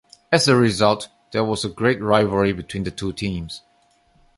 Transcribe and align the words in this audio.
As 0.31 0.47
a 0.47 0.55
result, 0.55 1.09
there 1.31 1.43
was 1.43 1.63
a 1.63 1.69
great 1.69 2.01
rivalry 2.01 2.53
between 2.53 2.85
the 2.85 2.89
two 2.89 3.13
teams. 3.13 3.61